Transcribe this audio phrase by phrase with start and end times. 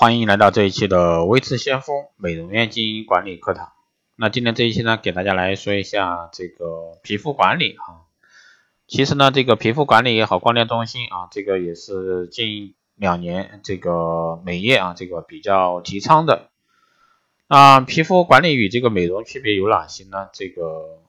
[0.00, 3.72] 欢迎来到这一期的微智先锋美容院经营管理课堂。
[4.14, 8.06] 那今天这一期呢，给大家来说一下这个皮肤管理啊。
[8.86, 16.50] 其实呢，这个皮肤管理也好，光电中心啊，这个也是近两年这个美业啊，这个比较提倡的。
[17.48, 20.28] 那皮肤管理与这个美容区别有哪些呢？
[20.32, 21.00] 这个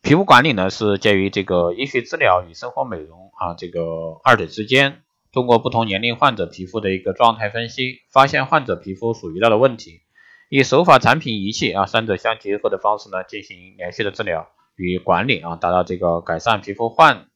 [0.00, 5.02] 皮肤管理呢，是介于这个医学治疗与生活美容啊这个二者之间。
[5.32, 10.02] 通过不同年龄患者皮肤的一个状态分析，发现患者皮肤所遇到的问题，
[10.50, 17.28] 以手法、产品、仪器啊三者相结合的方式呢，进行连续的治疗与管理啊，达到这个改善皮肤患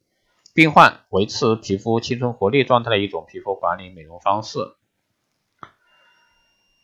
[0.54, 4.58] 病患维持皮肤青春活力状态的一种皮肤管理美容方式。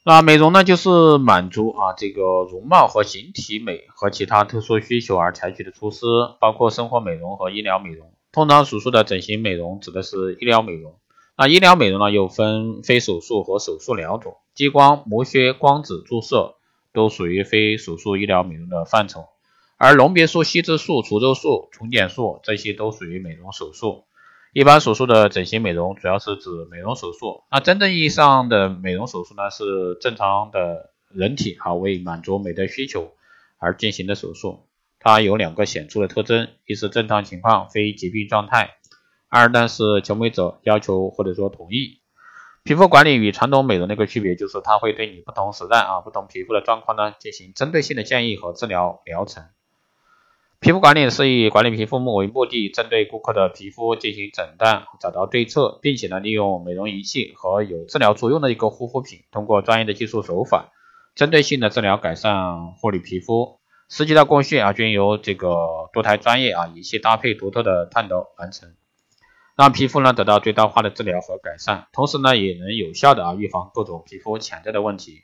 [0.06, 6.06] 那美容呢，就是满足啊这个容貌和形体美和其他特殊需求而采取的措施，
[6.40, 8.15] 包括生活美容和医疗美容。
[8.32, 10.98] 通常所说的整形美容指的是医疗美容。
[11.42, 16.54] 那医疗美容呢，又分非手术和手术两种，激光、磨削、光子注射
[16.93, 19.26] 都属于非手术医疗美容的范畴，
[19.76, 24.04] 而隆鼻术、吸脂术、除皱术、重睑术这些都属于美容手术。
[24.52, 27.43] 一般手术的整形美容主要是指美容手术。
[27.51, 33.10] 那真正意义上的美容手术呢，是正常的人体啊为满足美的需求
[33.59, 34.60] 而进行的手术。
[35.01, 38.76] 它有两个显著的特征：一是正常情况，非疾病状态。
[39.35, 42.02] 二呢是求美者要求或者说同意。
[42.65, 49.47] 皮肤管理与传统美容的一个区别就是，它会对你不同时代啊、不同皮肤的状况呢进行针对性的建议和治疗疗程。
[50.60, 60.69] 皮肤管理是以管理皮肤为目的，针对顾客的皮肤进行诊断，找到对策，并且呢利用美容仪器和有治疗作用的一个护肤品，通过专业的技术手法，
[61.15, 63.59] 针对性的治疗改善护理皮肤。
[63.88, 68.75] 实际的工序啊均由这个多台专业啊仪器搭配独特的探头完成。
[69.56, 75.22] 让皮肤呢得到最大化的治疗和改善，同时呢也能有效的啊预防各种皮肤潜在的问题。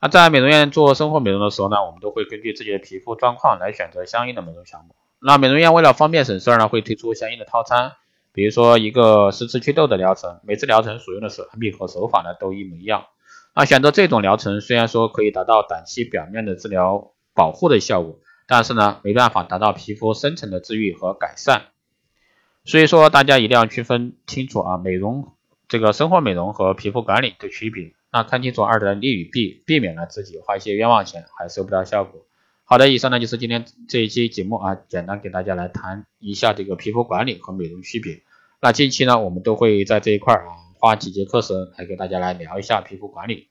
[0.00, 4.94] 那在美容院做生活美容的时候呢，我们都会根据自己的皮肤状况来选择相应的美容项目。
[5.18, 7.92] 那美容院为了方便省事儿呢，会推出相应的套餐，
[8.32, 13.06] 比如说一个十次祛痘的疗程，每次疗程所用的产品和手法呢都一模一样。
[13.54, 21.66] 那选择这种疗程，虽然说可以达到短期表面的治疗保护的效果，但是呢没办法达到皮肤深层的治愈和改善。
[22.64, 25.32] 所以说，大家一定要区分清楚啊，美容
[25.68, 27.92] 这个生活美容和皮肤管理的区别。
[28.10, 32.22] 那看清楚二者的利与弊，避免了自己花一些冤枉钱还收不到效果。
[32.64, 38.22] 好的，以上呢就是今天这一期节目啊，简单给大家来谈一下这个皮肤管理和美容区别。
[38.62, 40.48] 那近期呢，我们都会在这一块啊，
[40.78, 43.48] 花几节课时来给大家来聊一下皮肤管理。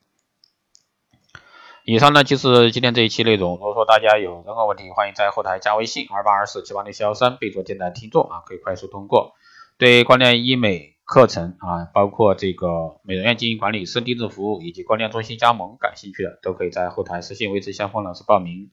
[1.86, 3.56] 以上呢就是今天这一期内容。
[3.56, 9.34] 如果说大家有任何问题，欢迎在后台加微信二八二四七八六七幺三，备注电台听众啊，可以快速通过。
[9.76, 18.70] 对光电医美课程啊，包括这个美容院经营管理、私定制服务以及光电中心加盟感兴趣的，都可以在后台私信微智先锋老师报名。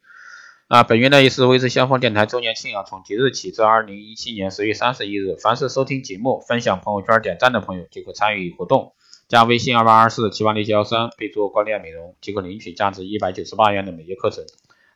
[0.69, 8.93] 那本月呢也是微智先锋电台周年庆啊，从即日起至二零一七年十月三十一日，凡是收听节目、分享朋友圈、点赞的朋友，即可参与活动。
[9.31, 14.43] 加微信二八二四七八六七幺三，备注光电美容，即可领取价值一百九十八元的美业课程。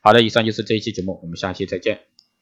[0.02, 2.00] 好的，以上就是这一期节目，我们下期再见。